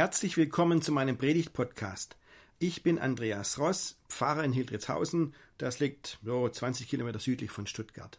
[0.00, 2.16] Herzlich willkommen zu meinem Predigt-Podcast.
[2.58, 5.34] Ich bin Andreas Ross, Pfarrer in Hildritzhausen.
[5.58, 8.18] Das liegt so 20 Kilometer südlich von Stuttgart.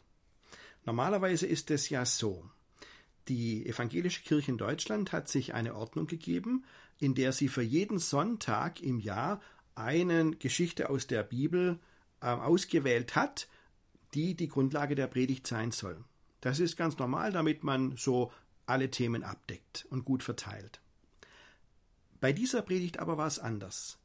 [0.86, 2.48] Normalerweise ist es ja so.
[3.30, 6.66] Die evangelische Kirche in Deutschland hat sich eine Ordnung gegeben,
[7.00, 9.42] in der sie für jeden Sonntag im Jahr
[9.74, 11.80] eine Geschichte aus der Bibel
[12.22, 13.48] äh, ausgewählt hat,
[14.14, 15.98] die die Grundlage der Predigt sein soll.
[16.42, 18.32] Das ist ganz normal, damit man so
[18.68, 20.80] alle Themen abdeckt und gut verteilt.
[22.22, 23.98] Bei dieser Predigt aber war es anders.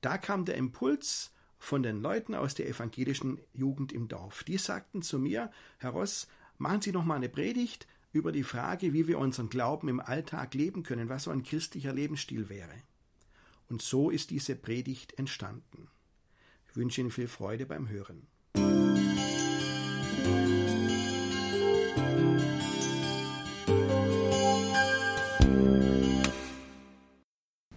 [0.00, 4.42] Da kam der Impuls von den Leuten aus der evangelischen Jugend im Dorf.
[4.44, 6.26] Die sagten zu mir, Herr Ross,
[6.58, 10.54] machen Sie noch mal eine Predigt über die Frage, wie wir unseren Glauben im Alltag
[10.54, 12.74] leben können, was so ein christlicher Lebensstil wäre.
[13.68, 15.88] Und so ist diese Predigt entstanden.
[16.68, 18.26] Ich wünsche Ihnen viel Freude beim Hören.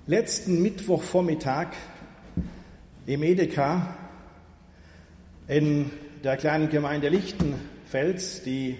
[0.05, 1.67] Letzten Mittwochvormittag
[3.05, 3.95] im Edeka
[5.47, 5.91] in
[6.25, 8.77] der kleinen Gemeinde Lichtenfels, die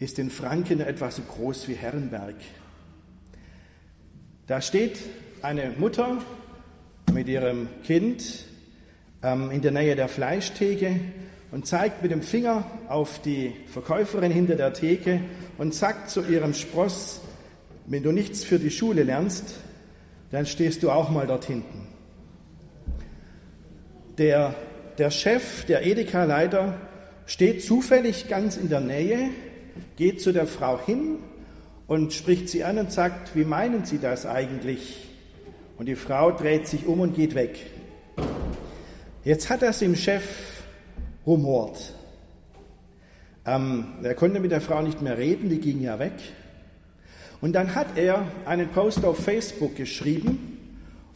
[0.00, 2.34] ist in Franken etwa so groß wie Herrenberg.
[4.48, 4.98] Da steht
[5.40, 6.18] eine Mutter
[7.12, 8.46] mit ihrem Kind
[9.22, 10.98] ähm, in der Nähe der Fleischtheke
[11.52, 15.20] und zeigt mit dem Finger auf die Verkäuferin hinter der Theke
[15.58, 17.20] und sagt zu ihrem Spross,
[17.86, 19.60] wenn du nichts für die Schule lernst,
[20.30, 21.86] dann stehst du auch mal dort hinten.
[24.18, 24.54] Der,
[24.98, 26.74] der Chef, der Edeka-Leiter,
[27.26, 29.30] steht zufällig ganz in der Nähe,
[29.96, 31.18] geht zu der Frau hin
[31.86, 35.08] und spricht sie an und sagt, wie meinen Sie das eigentlich?
[35.78, 37.58] Und die Frau dreht sich um und geht weg.
[39.24, 40.24] Jetzt hat das dem Chef
[41.26, 41.92] rumort.
[43.44, 46.14] Ähm, er konnte mit der Frau nicht mehr reden, die ging ja weg.
[47.40, 50.58] Und dann hat er einen Post auf Facebook geschrieben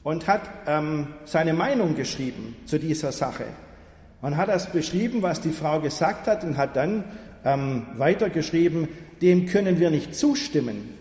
[0.03, 3.45] und hat ähm, seine Meinung geschrieben zu dieser Sache.
[4.23, 7.05] Man hat das beschrieben, was die Frau gesagt hat und hat dann
[7.45, 8.89] ähm, weitergeschrieben,
[9.23, 10.95] dem können wir nicht zustimmen.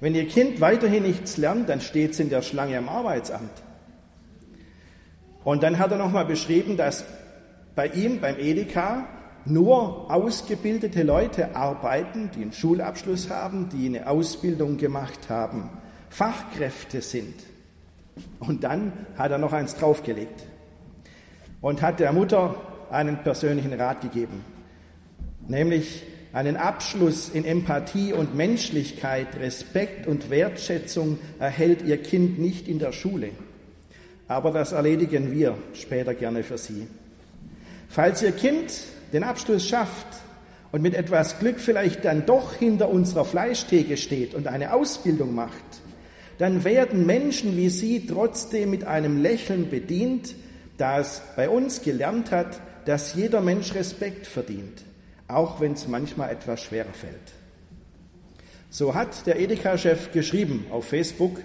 [0.00, 3.50] Wenn Ihr Kind weiterhin nichts lernt, dann steht es in der Schlange am Arbeitsamt.
[5.44, 7.04] Und dann hat er nochmal beschrieben, dass
[7.74, 9.06] bei ihm, beim Edeka,
[9.50, 15.70] nur ausgebildete Leute arbeiten, die einen Schulabschluss haben, die eine Ausbildung gemacht haben,
[16.10, 17.34] Fachkräfte sind.
[18.40, 20.44] Und dann hat er noch eins draufgelegt
[21.60, 22.56] und hat der Mutter
[22.90, 24.44] einen persönlichen Rat gegeben,
[25.46, 32.78] nämlich einen Abschluss in Empathie und Menschlichkeit, Respekt und Wertschätzung erhält ihr Kind nicht in
[32.78, 33.30] der Schule.
[34.26, 36.86] Aber das erledigen wir später gerne für Sie.
[37.88, 38.70] Falls Ihr Kind
[39.12, 40.06] den Abschluss schafft
[40.72, 45.64] und mit etwas Glück vielleicht dann doch hinter unserer Fleischtheke steht und eine Ausbildung macht,
[46.38, 50.34] dann werden Menschen wie Sie trotzdem mit einem Lächeln bedient,
[50.76, 54.84] da es bei uns gelernt hat, dass jeder Mensch Respekt verdient,
[55.26, 57.14] auch wenn es manchmal etwas schwerer fällt.
[58.70, 61.40] So hat der Edeka-Chef geschrieben auf Facebook,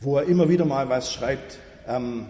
[0.00, 1.58] wo er immer wieder mal was schreibt.
[1.86, 2.26] Ähm,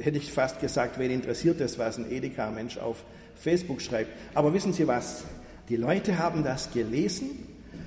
[0.00, 3.04] hätte ich fast gesagt, wen interessiert es, was ein Edeka-Mensch auf
[3.36, 4.10] Facebook schreibt.
[4.34, 5.24] Aber wissen Sie was?
[5.68, 7.46] Die Leute haben das gelesen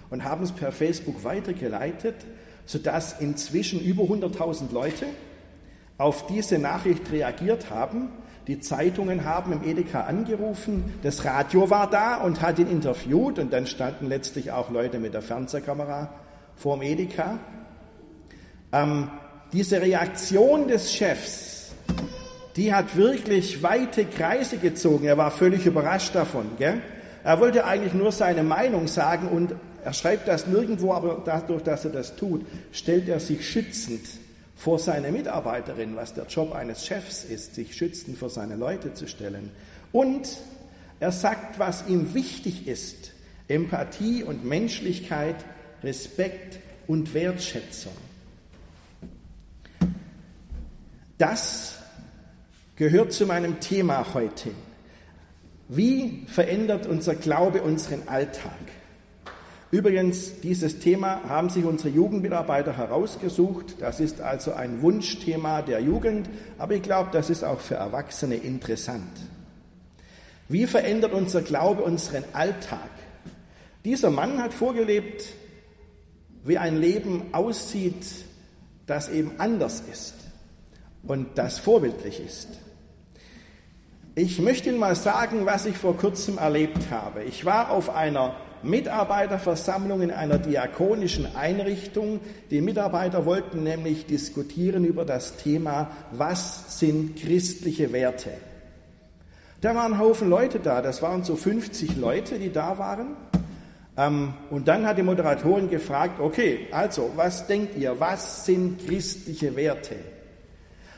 [0.09, 2.15] und haben es per Facebook weitergeleitet,
[2.65, 5.05] sodass inzwischen über 100.000 Leute
[5.97, 8.09] auf diese Nachricht reagiert haben.
[8.47, 13.53] Die Zeitungen haben im Edeka angerufen, das Radio war da und hat ihn interviewt und
[13.53, 16.13] dann standen letztlich auch Leute mit der Fernsehkamera
[16.55, 17.37] vor dem Edeka.
[18.71, 19.09] Ähm,
[19.53, 21.58] diese Reaktion des Chefs
[22.59, 25.05] die hat wirklich weite Kreise gezogen.
[25.05, 26.45] Er war völlig überrascht davon.
[26.57, 26.81] Gell?
[27.23, 31.85] Er wollte eigentlich nur seine Meinung sagen und er schreibt das nirgendwo, aber dadurch, dass
[31.85, 34.01] er das tut, stellt er sich schützend
[34.57, 39.07] vor seine Mitarbeiterin, was der Job eines Chefs ist, sich schützend vor seine Leute zu
[39.07, 39.51] stellen.
[39.93, 40.27] Und
[40.99, 43.13] er sagt, was ihm wichtig ist,
[43.47, 45.37] Empathie und Menschlichkeit,
[45.81, 47.93] Respekt und Wertschätzung.
[51.17, 51.79] Das
[52.79, 54.51] gehört zu meinem Thema heute.
[55.67, 58.53] Wie verändert unser Glaube unseren Alltag?
[59.69, 63.75] Übrigens, dieses Thema haben sich unsere Jugendmitarbeiter herausgesucht.
[63.81, 68.35] Das ist also ein Wunschthema der Jugend, aber ich glaube, das ist auch für Erwachsene
[68.35, 69.11] interessant.
[70.47, 72.89] Wie verändert unser Glaube unseren Alltag?
[73.83, 75.25] Dieser Mann hat vorgelebt,
[76.45, 78.05] wie ein Leben aussieht,
[78.87, 80.13] das eben anders ist
[81.03, 82.47] und das vorbildlich ist.
[84.21, 87.23] Ich möchte Ihnen mal sagen, was ich vor kurzem erlebt habe.
[87.23, 92.19] Ich war auf einer Mitarbeiterversammlung in einer diakonischen Einrichtung.
[92.51, 98.31] Die Mitarbeiter wollten nämlich diskutieren über das Thema, was sind christliche Werte?
[99.61, 103.15] Da waren ein Haufen Leute da, das waren so 50 Leute, die da waren.
[103.95, 109.55] Ähm, und dann hat die Moderatorin gefragt, okay, also, was denkt ihr, was sind christliche
[109.55, 109.95] Werte?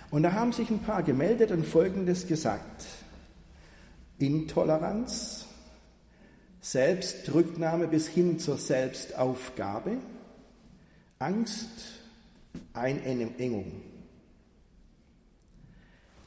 [0.09, 3.00] Und da haben sich ein paar gemeldet und Folgendes gesagt.
[4.21, 5.45] Intoleranz,
[6.61, 9.97] Selbstrücknahme bis hin zur Selbstaufgabe,
[11.19, 11.69] Angst,
[12.73, 13.81] Einengung.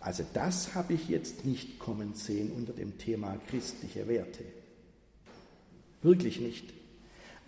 [0.01, 4.45] Also das habe ich jetzt nicht kommen sehen unter dem Thema christliche Werte.
[6.03, 6.75] Wirklich nicht.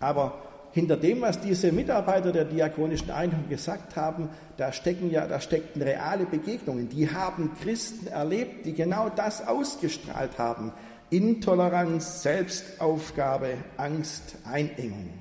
[0.00, 4.28] Aber hinter dem, was diese Mitarbeiter der diakonischen Einheit gesagt haben,
[4.58, 6.90] da stecken ja, da steckten reale Begegnungen.
[6.90, 10.74] Die haben Christen erlebt, die genau das ausgestrahlt haben.
[11.08, 15.14] Intoleranz, Selbstaufgabe, Angst, Einengung.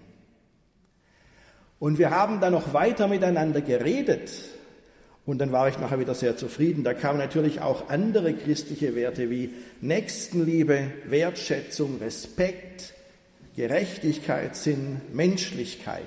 [1.79, 4.31] Und wir haben dann noch weiter miteinander geredet.
[5.25, 6.83] Und dann war ich nachher wieder sehr zufrieden.
[6.83, 12.94] Da kamen natürlich auch andere christliche Werte wie Nächstenliebe, Wertschätzung, Respekt,
[13.55, 16.03] Gerechtigkeit, Sinn, Menschlichkeit.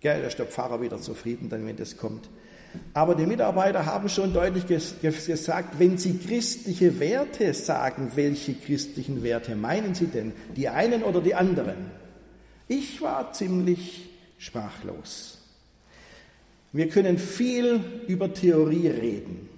[0.00, 2.28] Gell, da ist der Pfarrer wieder zufrieden, dann wenn das kommt.
[2.92, 9.56] Aber die Mitarbeiter haben schon deutlich gesagt, wenn sie christliche Werte sagen, welche christlichen Werte
[9.56, 10.32] meinen sie denn?
[10.56, 11.90] Die einen oder die anderen?
[12.68, 15.38] Ich war ziemlich sprachlos.
[16.72, 19.48] Wir können viel über Theorie reden.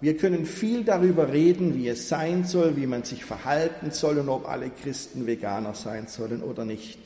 [0.00, 4.28] Wir können viel darüber reden, wie es sein soll, wie man sich verhalten soll und
[4.28, 7.00] ob alle Christen Veganer sein sollen oder nicht.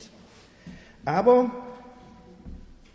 [1.03, 1.49] Aber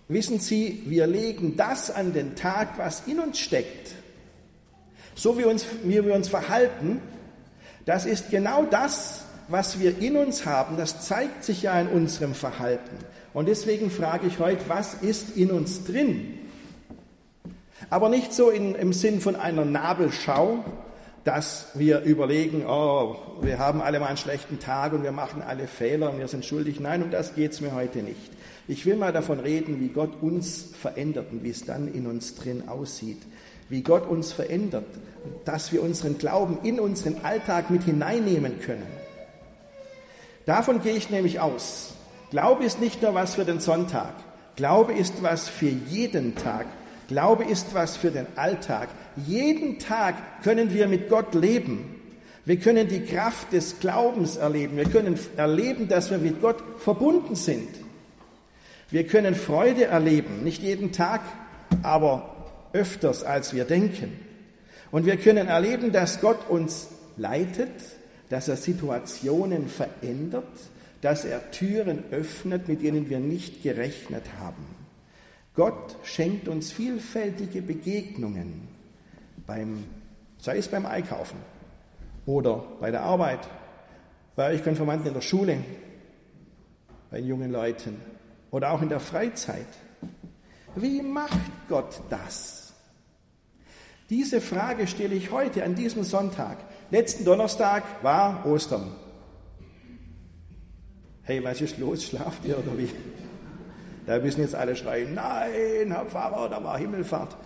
[0.06, 3.92] wissen Sie, wir legen das an den Tag, was in uns steckt.
[5.16, 7.00] So wie, uns, wie wir uns verhalten,
[7.84, 10.76] das ist genau das, was wir in uns haben.
[10.76, 12.96] Das zeigt sich ja in unserem Verhalten.
[13.34, 16.38] Und deswegen frage ich heute, was ist in uns drin?
[17.90, 20.64] Aber nicht so in, im Sinn von einer Nabelschau,
[21.24, 25.66] dass wir überlegen, oh, wir haben alle mal einen schlechten Tag und wir machen alle
[25.66, 26.80] Fehler und wir sind schuldig.
[26.80, 28.30] Nein, um das geht es mir heute nicht.
[28.66, 32.34] Ich will mal davon reden, wie Gott uns verändert und wie es dann in uns
[32.34, 33.20] drin aussieht.
[33.70, 34.86] Wie Gott uns verändert,
[35.44, 38.86] dass wir unseren Glauben in unseren Alltag mit hineinnehmen können.
[40.46, 41.92] Davon gehe ich nämlich aus.
[42.30, 44.14] Glaube ist nicht nur was für den Sonntag.
[44.56, 46.66] Glaube ist was für jeden Tag
[47.08, 48.88] Glaube ist was für den Alltag.
[49.26, 51.96] Jeden Tag können wir mit Gott leben.
[52.44, 54.76] Wir können die Kraft des Glaubens erleben.
[54.76, 57.68] Wir können erleben, dass wir mit Gott verbunden sind.
[58.90, 61.20] Wir können Freude erleben, nicht jeden Tag,
[61.82, 62.36] aber
[62.72, 64.18] öfters, als wir denken.
[64.90, 67.68] Und wir können erleben, dass Gott uns leitet,
[68.30, 70.44] dass er Situationen verändert,
[71.02, 74.77] dass er Türen öffnet, mit denen wir nicht gerechnet haben.
[75.58, 78.68] Gott schenkt uns vielfältige Begegnungen,
[79.44, 79.82] beim,
[80.38, 81.36] sei es beim Einkaufen
[82.26, 83.40] oder bei der Arbeit,
[84.36, 85.58] bei euch Konformanten in der Schule,
[87.10, 88.00] bei jungen Leuten
[88.52, 89.66] oder auch in der Freizeit.
[90.76, 92.72] Wie macht Gott das?
[94.10, 96.58] Diese Frage stelle ich heute an diesem Sonntag.
[96.92, 98.92] Letzten Donnerstag war Ostern.
[101.24, 102.04] Hey, was ist los?
[102.04, 102.90] Schlaft ihr oder wie?
[104.08, 107.36] Da müssen jetzt alle schreien, nein, Herr Pfarrer, da war Himmelfahrt.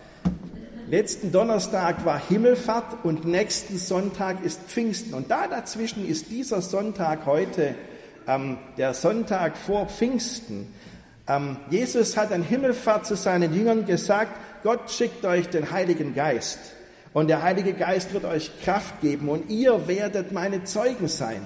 [0.88, 5.12] Letzten Donnerstag war Himmelfahrt und nächsten Sonntag ist Pfingsten.
[5.12, 7.74] Und da dazwischen ist dieser Sonntag heute
[8.28, 10.72] ähm, der Sonntag vor Pfingsten.
[11.26, 16.60] Ähm, Jesus hat an Himmelfahrt zu seinen Jüngern gesagt, Gott schickt euch den Heiligen Geist.
[17.12, 21.42] Und der Heilige Geist wird euch Kraft geben und ihr werdet meine Zeugen sein.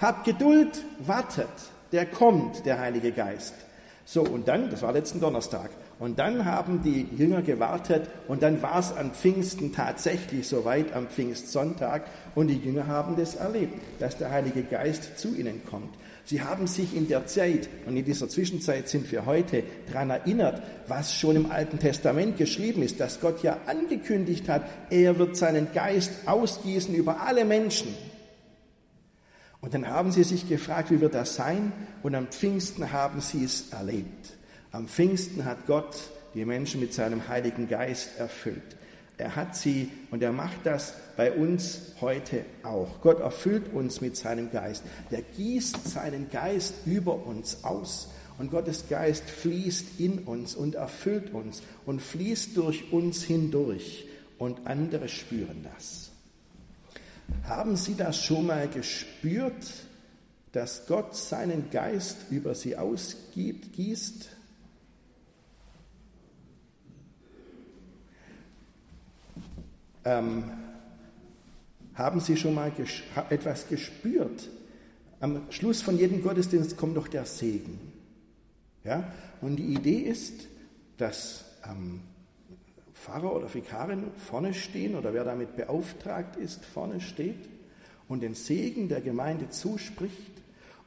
[0.00, 1.46] Habt Geduld, wartet,
[1.92, 3.54] der kommt, der Heilige Geist.
[4.04, 8.60] So, und dann, das war letzten Donnerstag, und dann haben die Jünger gewartet und dann
[8.60, 14.18] war es am Pfingsten tatsächlich soweit, am Pfingstsonntag, und die Jünger haben das erlebt, dass
[14.18, 15.94] der Heilige Geist zu ihnen kommt.
[16.24, 20.62] Sie haben sich in der Zeit, und in dieser Zwischenzeit sind wir heute, daran erinnert,
[20.88, 25.72] was schon im Alten Testament geschrieben ist, dass Gott ja angekündigt hat, er wird seinen
[25.72, 27.94] Geist ausgießen über alle Menschen.
[29.62, 31.72] Und dann haben sie sich gefragt, wie wird das sein?
[32.02, 34.34] Und am Pfingsten haben sie es erlebt.
[34.72, 35.96] Am Pfingsten hat Gott
[36.34, 38.76] die Menschen mit seinem Heiligen Geist erfüllt.
[39.18, 43.00] Er hat sie und er macht das bei uns heute auch.
[43.02, 44.82] Gott erfüllt uns mit seinem Geist.
[45.12, 48.08] Der gießt seinen Geist über uns aus.
[48.38, 54.08] Und Gottes Geist fließt in uns und erfüllt uns und fließt durch uns hindurch.
[54.38, 56.11] Und andere spüren das.
[57.44, 59.72] Haben Sie das schon mal gespürt,
[60.52, 64.28] dass Gott seinen Geist über sie ausgibt, gießt?
[70.04, 70.44] Ähm,
[71.94, 72.90] haben Sie schon mal ges
[73.30, 74.48] etwas gespürt?
[75.20, 77.78] Am Schluss von jedem Gottesdienst kommt doch der Segen.
[78.84, 79.12] Ja?
[79.40, 80.48] Und die Idee ist,
[80.96, 82.00] dass ähm,
[83.02, 87.48] Pfarrer oder Vikarin vorne stehen oder wer damit beauftragt ist, vorne steht
[88.08, 90.32] und den Segen der Gemeinde zuspricht.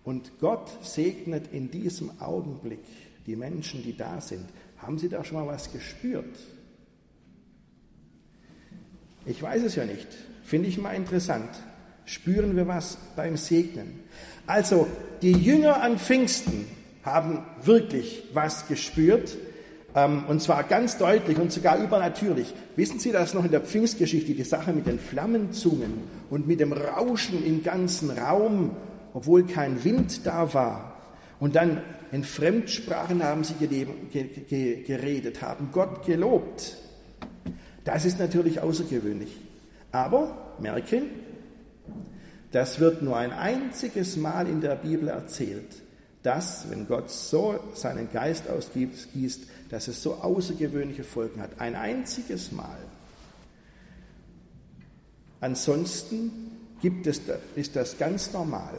[0.06, 2.86] Und Gott segnet in diesem Augenblick
[3.26, 4.46] die Menschen, die da sind.
[4.78, 6.38] Haben Sie da schon mal was gespürt?
[9.26, 10.08] Ich weiß es ja nicht.
[10.44, 11.50] Finde ich mal interessant.
[12.06, 14.02] Spüren wir was beim Segnen?
[14.46, 14.88] Also,
[15.24, 16.68] die Jünger an Pfingsten
[17.04, 19.36] haben wirklich was gespürt,
[19.96, 22.54] und zwar ganz deutlich und sogar übernatürlich.
[22.76, 26.74] Wissen Sie das noch in der Pfingstgeschichte, die Sache mit den Flammenzungen und mit dem
[26.74, 28.76] Rauschen im ganzen Raum,
[29.14, 30.98] obwohl kein Wind da war?
[31.40, 36.78] Und dann in Fremdsprachen haben sie geredet, haben Gott gelobt.
[37.86, 39.38] Das ist natürlich außergewöhnlich.
[39.92, 41.04] Aber merke,
[42.52, 45.84] das wird nur ein einziges Mal in der Bibel erzählt,
[46.26, 51.52] dass, wenn Gott so seinen Geist ausgießt, dass es so außergewöhnliche Folgen hat.
[51.60, 52.78] Ein einziges Mal.
[55.40, 56.32] Ansonsten
[56.82, 57.22] gibt es,
[57.56, 58.74] ist das ganz normal.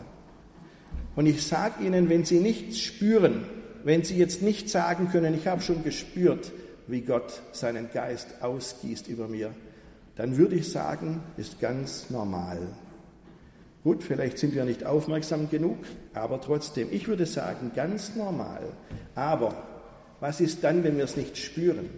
[1.15, 3.45] Und ich sage Ihnen, wenn Sie nichts spüren,
[3.85, 6.51] wenn Sie jetzt nicht sagen können, ich habe schon gespürt,
[6.89, 9.55] wie Gott seinen Geist ausgießt über mir,
[10.17, 12.59] dann würde ich sagen, ist ganz normal.
[13.87, 15.77] Gut, vielleicht sind wir nicht aufmerksam genug,
[16.13, 18.63] aber trotzdem, ich würde sagen, ganz normal.
[19.15, 19.63] Aber
[20.19, 21.89] was ist dann, wenn wir es nicht spüren?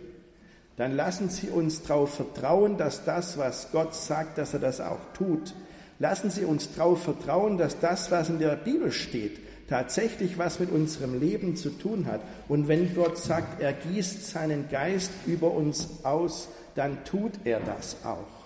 [0.76, 5.00] Dann lassen Sie uns darauf vertrauen, dass das, was Gott sagt, dass er das auch
[5.14, 5.54] tut.
[5.99, 10.71] Lassen Sie uns darauf vertrauen, dass das, was in der Bibel steht, tatsächlich was mit
[10.71, 12.21] unserem Leben zu tun hat.
[12.49, 17.97] Und wenn Gott sagt, er gießt seinen Geist über uns aus, dann tut er das
[18.04, 18.38] auch.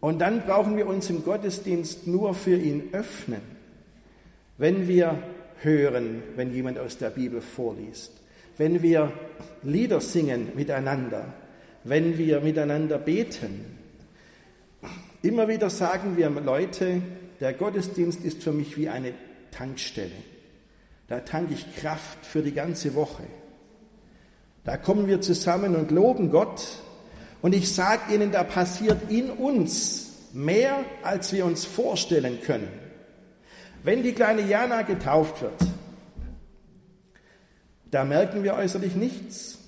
[0.00, 3.40] Und dann brauchen wir uns im Gottesdienst nur für ihn öffnen,
[4.56, 5.22] wenn wir
[5.60, 8.12] hören, wenn jemand aus der Bibel vorliest,
[8.56, 9.12] wenn wir
[9.62, 11.32] Lieder singen miteinander,
[11.84, 13.78] wenn wir miteinander beten.
[15.22, 17.02] Immer wieder sagen wir Leute,
[17.40, 19.14] der Gottesdienst ist für mich wie eine
[19.50, 20.10] Tankstelle.
[21.08, 23.24] Da tanke ich Kraft für die ganze Woche.
[24.64, 26.62] Da kommen wir zusammen und loben Gott
[27.42, 32.68] und ich sage Ihnen, da passiert in uns mehr, als wir uns vorstellen können.
[33.82, 35.60] Wenn die kleine Jana getauft wird,
[37.90, 39.58] da merken wir äußerlich nichts.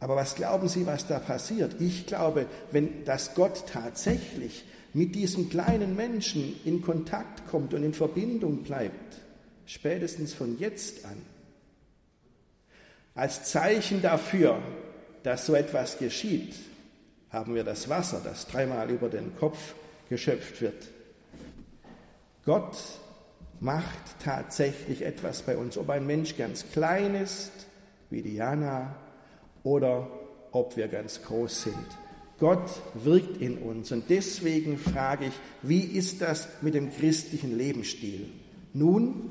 [0.00, 1.80] Aber was glauben Sie, was da passiert?
[1.80, 4.64] Ich glaube, wenn das Gott tatsächlich
[4.94, 9.18] mit diesem kleinen Menschen in Kontakt kommt und in Verbindung bleibt,
[9.66, 11.20] spätestens von jetzt an,
[13.14, 14.62] als Zeichen dafür,
[15.22, 16.54] dass so etwas geschieht,
[17.30, 19.74] haben wir das Wasser, das dreimal über den Kopf
[20.08, 20.88] geschöpft wird.
[22.44, 22.76] Gott
[23.60, 27.52] macht tatsächlich etwas bei uns, ob ein Mensch ganz klein ist,
[28.10, 28.96] wie Diana,
[29.62, 30.08] oder
[30.52, 31.86] ob wir ganz groß sind.
[32.38, 35.32] Gott wirkt in uns und deswegen frage ich,
[35.62, 38.30] wie ist das mit dem christlichen Lebensstil?
[38.72, 39.30] Nun,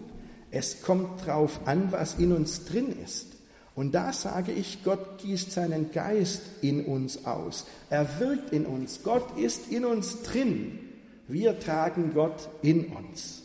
[0.52, 3.37] es kommt drauf an, was in uns drin ist.
[3.78, 7.68] Und da sage ich, Gott gießt seinen Geist in uns aus.
[7.92, 9.02] Er wirkt in uns.
[9.04, 10.80] Gott ist in uns drin.
[11.28, 13.44] Wir tragen Gott in uns.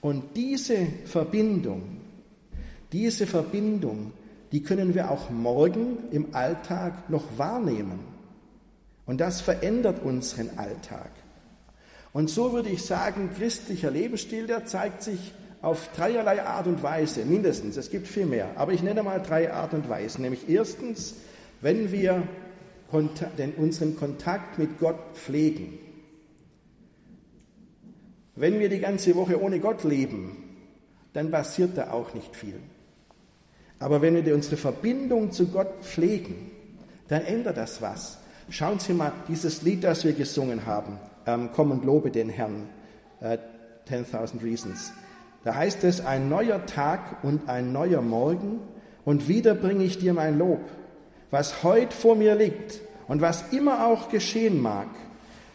[0.00, 1.82] Und diese Verbindung,
[2.90, 4.10] diese Verbindung,
[4.50, 8.00] die können wir auch morgen im Alltag noch wahrnehmen.
[9.06, 11.12] Und das verändert unseren Alltag.
[12.12, 17.24] Und so würde ich sagen, christlicher Lebensstil, der zeigt sich auf dreierlei Art und Weise,
[17.24, 20.22] mindestens, es gibt viel mehr, aber ich nenne mal drei Art und Weisen.
[20.22, 21.16] Nämlich erstens,
[21.60, 22.22] wenn wir
[22.90, 25.78] unseren Kontakt mit Gott pflegen.
[28.34, 30.36] Wenn wir die ganze Woche ohne Gott leben,
[31.12, 32.58] dann passiert da auch nicht viel.
[33.78, 36.50] Aber wenn wir unsere Verbindung zu Gott pflegen,
[37.08, 38.18] dann ändert das was.
[38.48, 42.68] Schauen Sie mal, dieses Lied, das wir gesungen haben, ähm, Komm und lobe den Herrn,
[43.20, 43.38] äh,
[43.88, 44.92] 10.000 Reasons.
[45.44, 48.60] Da heißt es, ein neuer Tag und ein neuer Morgen
[49.04, 50.60] und wieder bringe ich dir mein Lob.
[51.30, 54.88] Was heute vor mir liegt und was immer auch geschehen mag,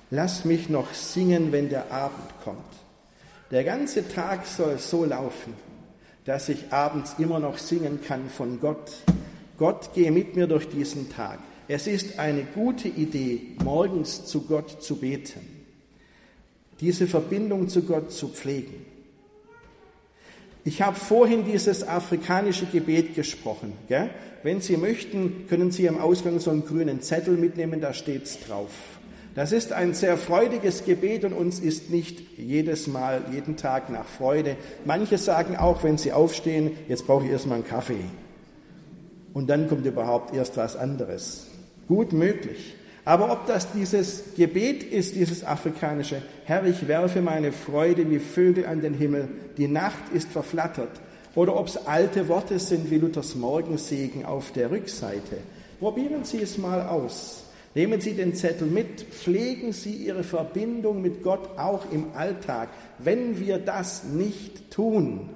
[0.10, 2.60] lass mich noch singen, wenn der Abend kommt.
[3.52, 5.54] Der ganze Tag soll so laufen,
[6.26, 8.92] dass ich abends immer noch singen kann von Gott.
[9.58, 11.40] Gott, gehe mit mir durch diesen Tag.
[11.68, 15.42] Es ist eine gute Idee, morgens zu Gott zu beten,
[16.80, 18.95] diese Verbindung zu Gott zu pflegen.
[20.68, 23.74] Ich habe vorhin dieses afrikanische Gebet gesprochen.
[23.88, 24.10] Gell?
[24.42, 28.72] Wenn Sie möchten, können Sie am Ausgang so einen grünen Zettel mitnehmen, da steht's drauf.
[29.36, 34.08] Das ist ein sehr freudiges Gebet und uns ist nicht jedes Mal, jeden Tag nach
[34.08, 34.56] Freude.
[34.86, 38.06] Manche sagen auch, wenn sie aufstehen, jetzt brauche ich erstmal einen Kaffee.
[39.34, 41.48] Und dann kommt überhaupt erst was anderes.
[41.88, 42.74] Gut möglich.
[43.06, 48.66] Aber ob das dieses Gebet ist, dieses afrikanische, Herr, ich werfe meine Freude wie Vögel
[48.66, 50.90] an den Himmel, die Nacht ist verflattert,
[51.36, 55.38] oder ob es alte Worte sind wie Luthers Morgensegen auf der Rückseite,
[55.80, 57.44] probieren Sie es mal aus.
[57.76, 62.70] Nehmen Sie den Zettel mit, pflegen Sie Ihre Verbindung mit Gott auch im Alltag.
[63.00, 65.30] Wenn wir das nicht tun,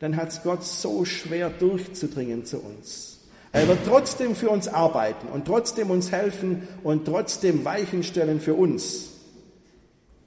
[0.00, 3.13] dann hat es Gott so schwer durchzudringen zu uns.
[3.54, 8.54] Er wird trotzdem für uns arbeiten und trotzdem uns helfen und trotzdem Weichen stellen für
[8.54, 9.10] uns.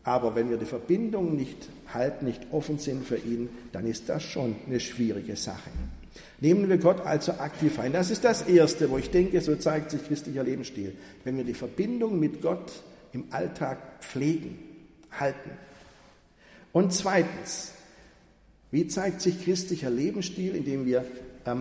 [0.06, 4.24] Aber wenn wir die Verbindung nicht halten, nicht offen sind für ihn, dann ist das
[4.24, 5.70] schon eine schwierige Sache.
[6.40, 7.92] Nehmen wir Gott also aktiv ein.
[7.92, 10.96] Das ist das Erste, wo ich denke, so zeigt sich christlicher Lebensstil.
[11.26, 12.72] Wenn wir die Verbindung mit Gott
[13.12, 14.58] im Alltag pflegen,
[15.12, 15.52] halten.
[16.72, 17.74] Und zweitens,
[18.72, 21.04] wie zeigt sich christlicher Lebensstil, indem wir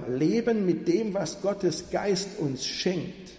[0.08, 3.32] leben mit dem, was Gottes Geist uns schenkt.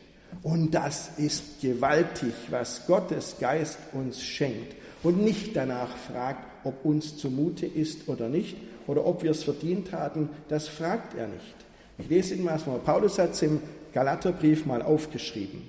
[0.43, 4.75] Und das ist gewaltig, was Gottes Geist uns schenkt.
[5.03, 8.55] Und nicht danach fragt, ob uns zumute ist oder nicht,
[8.87, 11.55] oder ob wir es verdient haben, das fragt er nicht.
[11.97, 13.61] Ich lese Ihnen mal, Paulus hat es im
[13.93, 15.61] Galaterbrief mal aufgeschrieben.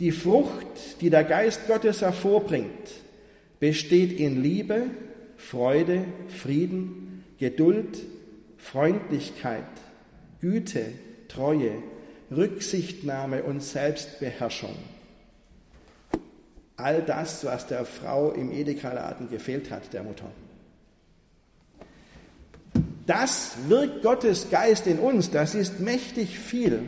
[0.00, 2.90] Die Frucht, die der Geist Gottes hervorbringt,
[3.58, 4.84] besteht in Liebe,
[5.36, 7.98] Freude, Frieden, Geduld,
[8.58, 9.64] Freundlichkeit,
[10.40, 10.92] Güte,
[11.28, 11.82] Treue,
[12.30, 14.74] Rücksichtnahme und Selbstbeherrschung.
[16.76, 20.30] All das, was der Frau im Edeka-Laden gefehlt hat, der Mutter.
[23.06, 26.82] Das wirkt Gottes Geist in uns, das ist mächtig viel.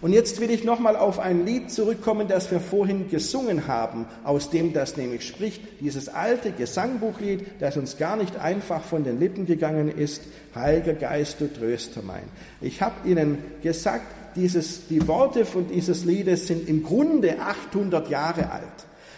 [0.00, 4.50] Und jetzt will ich nochmal auf ein Lied zurückkommen, das wir vorhin gesungen haben, aus
[4.50, 9.46] dem das nämlich spricht, dieses alte Gesangbuchlied, das uns gar nicht einfach von den Lippen
[9.46, 10.22] gegangen ist,
[10.54, 12.24] Heiliger Geist, du Tröster mein.
[12.60, 14.06] Ich habe Ihnen gesagt,
[14.36, 18.62] dieses, die Worte von dieses Liedes sind im Grunde 800 Jahre alt,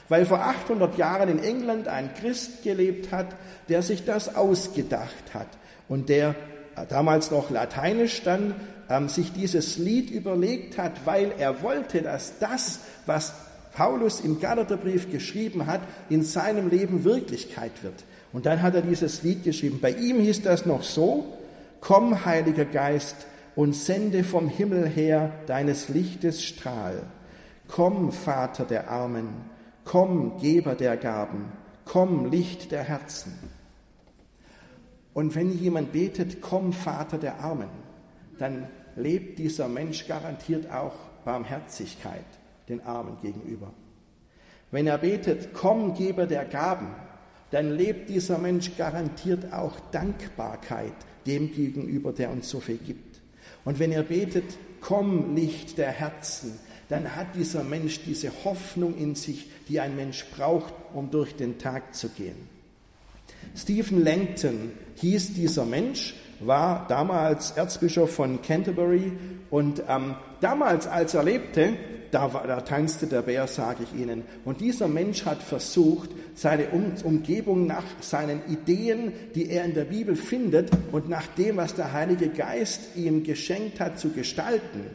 [0.09, 3.29] weil vor 800 Jahren in England ein Christ gelebt hat,
[3.69, 5.49] der sich das ausgedacht hat
[5.89, 6.35] und der
[6.89, 8.55] damals noch lateinisch dann
[8.89, 13.35] ähm, sich dieses Lied überlegt hat, weil er wollte, dass das, was
[13.75, 18.05] Paulus im Galaterbrief geschrieben hat, in seinem Leben Wirklichkeit wird.
[18.33, 19.79] Und dann hat er dieses Lied geschrieben.
[19.81, 21.33] Bei ihm hieß das noch so,
[21.81, 27.03] Komm, Heiliger Geist, und sende vom Himmel her deines Lichtes Strahl.
[27.69, 29.29] Komm, Vater der Armen,
[29.85, 31.47] komm, Geber der Gaben,
[31.85, 33.33] komm, Licht der Herzen.
[35.15, 37.71] Und wenn jemand betet, komm, Vater der Armen,
[38.39, 40.95] dann lebt dieser Mensch garantiert auch
[41.25, 42.25] Barmherzigkeit
[42.69, 43.73] den Armen gegenüber.
[44.71, 46.95] Wenn er betet, komm, Geber der Gaben,
[47.51, 50.95] dann lebt dieser Mensch garantiert auch Dankbarkeit
[51.27, 53.21] dem gegenüber, der uns so viel gibt.
[53.65, 59.15] Und wenn er betet, komm, Licht der Herzen, dann hat dieser Mensch diese Hoffnung in
[59.15, 62.56] sich, die ein Mensch braucht, um durch den Tag zu gehen.
[63.57, 69.13] Stephen Langton hieß dieser Mensch, war damals Erzbischof von Canterbury
[69.51, 71.75] und ähm, damals, als er lebte,
[72.11, 74.25] da, da tanzte der Bär, sage ich Ihnen.
[74.45, 79.85] Und dieser Mensch hat versucht, seine um Umgebung nach seinen Ideen, die er in der
[79.85, 84.87] Bibel findet und nach dem, was der Heilige Geist ihm geschenkt hat, zu gestalten.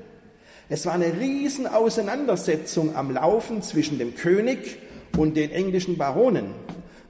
[0.69, 4.77] Es war eine riesen Auseinandersetzung am Laufen zwischen dem König
[5.17, 6.45] und den englischen Baronen.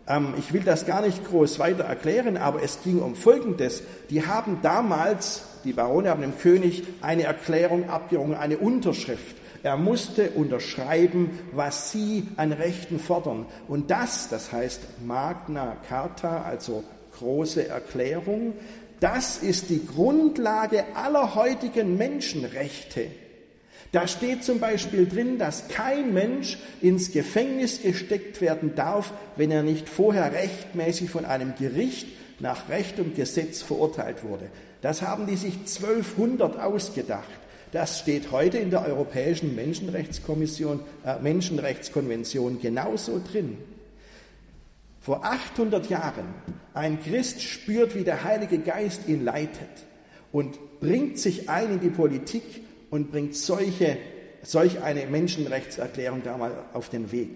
[0.07, 3.83] Ähm, ich will das gar nicht groß weiter erklären, aber es ging um Folgendes.
[4.09, 9.35] Die haben damals, die Barone haben dem König eine Erklärung abgerungen, eine Unterschrift.
[9.63, 13.45] Er musste unterschreiben, was sie an Rechten fordern.
[13.67, 16.83] Und das, das heißt Magna Carta, also
[17.19, 18.53] große Erklärung,
[18.99, 23.07] das ist die Grundlage aller heutigen Menschenrechte.
[23.91, 29.63] Da steht zum Beispiel drin, dass kein Mensch ins Gefängnis gesteckt werden darf, wenn er
[29.63, 32.08] nicht vorher rechtmäßig von einem Gericht
[32.39, 34.49] nach Recht und Gesetz verurteilt wurde.
[34.82, 37.27] Das haben die sich 1200 ausgedacht.
[37.73, 43.58] Das steht heute in der Europäischen Menschenrechtskommission, äh, Menschenrechtskonvention genauso drin.
[45.01, 46.25] Vor 800 Jahren
[46.73, 49.69] ein Christ spürt, wie der Heilige Geist ihn leitet
[50.32, 52.43] und bringt sich ein in die Politik
[52.91, 53.97] und bringt solche,
[54.43, 57.32] solch eine Menschenrechtserklärung damals auf den Weg.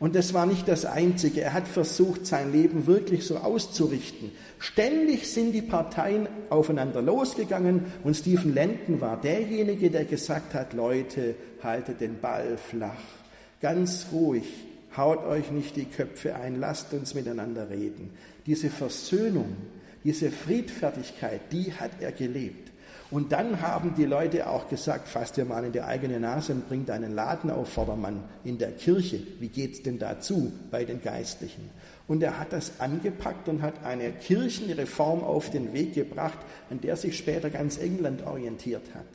[0.00, 1.42] Und das war nicht das Einzige.
[1.42, 4.32] Er hat versucht, sein Leben wirklich so auszurichten.
[4.58, 11.34] Ständig sind die Parteien aufeinander losgegangen und Stephen Landon war derjenige, der gesagt hat, Leute,
[11.62, 13.02] haltet den Ball flach.
[13.60, 14.46] Ganz ruhig,
[14.96, 18.10] haut euch nicht die Köpfe ein, lasst uns miteinander reden.
[18.46, 19.54] Diese Versöhnung,
[20.02, 22.69] diese Friedfertigkeit, die hat er gelebt.
[23.10, 26.68] Und dann haben die Leute auch gesagt, fasst dir mal in die eigene Nase und
[26.68, 29.20] bringt einen Laden auf Vordermann in der Kirche.
[29.40, 31.70] Wie geht's denn dazu bei den Geistlichen?
[32.06, 36.38] Und er hat das angepackt und hat eine Kirchenreform auf den Weg gebracht,
[36.70, 39.06] an der sich später ganz England orientiert hat.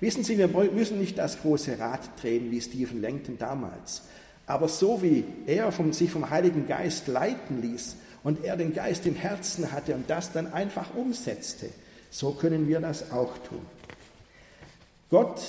[0.00, 4.02] Wissen Sie, wir müssen nicht das große Rad drehen wie Stephen Langton damals.
[4.46, 9.06] Aber so wie er vom, sich vom Heiligen Geist leiten ließ und er den Geist
[9.06, 11.68] im Herzen hatte und das dann einfach umsetzte,
[12.12, 13.64] so können wir das auch tun.
[15.08, 15.40] Gott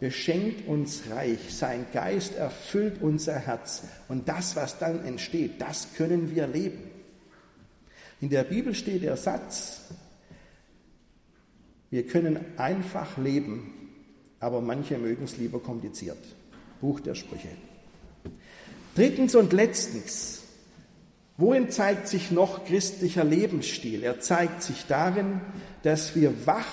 [0.00, 6.34] beschenkt uns reich, sein Geist erfüllt unser Herz und das, was dann entsteht, das können
[6.34, 6.90] wir leben.
[8.20, 9.82] In der Bibel steht der Satz,
[11.90, 13.72] wir können einfach leben,
[14.40, 16.18] aber manche mögen es lieber kompliziert.
[16.80, 17.50] Buch der Sprüche.
[18.94, 20.39] Drittens und letztens,
[21.40, 24.02] Worin zeigt sich noch christlicher Lebensstil?
[24.02, 25.40] Er zeigt sich darin,
[25.82, 26.68] dass wir wach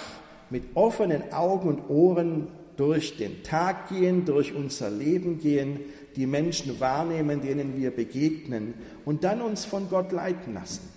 [0.49, 5.79] mit offenen Augen und Ohren durch den Tag gehen, durch unser Leben gehen,
[6.17, 8.73] die Menschen wahrnehmen, denen wir begegnen
[9.05, 10.89] und dann uns von Gott leiten lassen.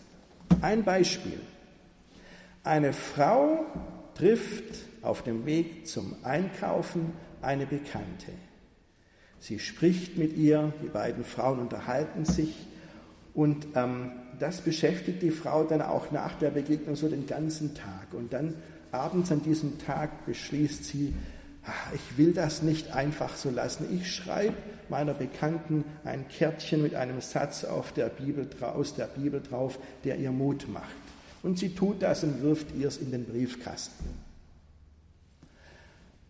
[0.60, 1.38] Ein Beispiel.
[2.64, 3.64] Eine Frau
[4.16, 8.32] trifft auf dem Weg zum Einkaufen eine Bekannte.
[9.38, 12.66] Sie spricht mit ihr, die beiden Frauen unterhalten sich
[13.34, 18.12] und ähm, das beschäftigt die Frau dann auch nach der Begegnung so den ganzen Tag.
[18.12, 18.54] Und dann
[18.90, 21.14] abends an diesem Tag beschließt sie,
[21.64, 23.86] ach, ich will das nicht einfach so lassen.
[23.94, 24.56] Ich schreibe
[24.88, 30.16] meiner Bekannten ein Kärtchen mit einem Satz auf der Bibel, aus der Bibel drauf, der
[30.16, 30.96] ihr Mut macht.
[31.42, 34.04] Und sie tut das und wirft ihr es in den Briefkasten.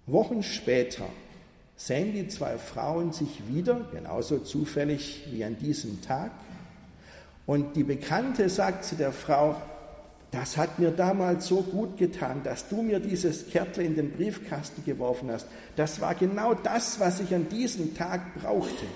[0.07, 1.07] Wochen später
[1.77, 6.33] sehen die zwei Frauen sich wieder, genauso zufällig wie an diesem Tag,
[7.51, 9.61] und die Bekannte sagt zu der Frau,
[10.31, 14.85] das hat mir damals so gut getan, dass du mir dieses Kärtle in den Briefkasten
[14.85, 15.49] geworfen hast.
[15.75, 18.87] Das war genau das, was ich an diesem Tag brauchte.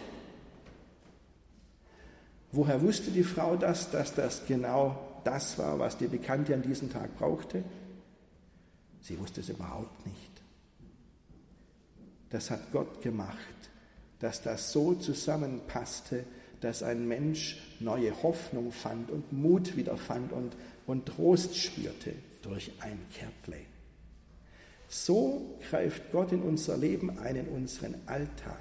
[2.52, 6.92] Woher wusste die Frau das, dass das genau das war, was die Bekannte an diesem
[6.92, 7.64] Tag brauchte?
[9.00, 10.30] Sie wusste es überhaupt nicht.
[12.30, 13.36] Das hat Gott gemacht,
[14.20, 16.22] dass das so zusammenpasste,
[16.64, 22.72] dass ein Mensch neue Hoffnung fand und Mut wieder fand und, und Trost spürte durch
[22.80, 23.62] ein Kärtle.
[24.88, 28.60] So greift Gott in unser Leben ein, in unseren Alltag.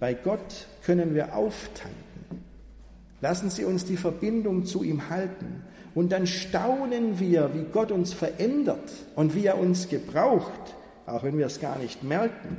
[0.00, 2.42] Bei Gott können wir auftanken.
[3.20, 5.62] Lassen Sie uns die Verbindung zu ihm halten.
[5.94, 10.74] Und dann staunen wir, wie Gott uns verändert und wie er uns gebraucht,
[11.06, 12.56] auch wenn wir es gar nicht merken.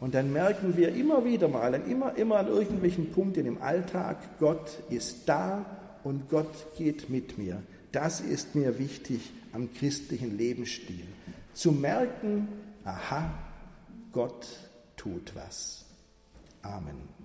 [0.00, 4.78] Und dann merken wir immer wieder mal, immer, immer an irgendwelchen Punkten im Alltag, Gott
[4.90, 5.64] ist da
[6.04, 7.62] und Gott geht mit mir.
[7.90, 11.06] Das ist mir wichtig am christlichen Lebensstil.
[11.52, 12.48] Zu merken,
[12.84, 13.30] aha,
[14.12, 14.46] Gott
[14.96, 15.84] tut was.
[16.62, 17.17] Amen.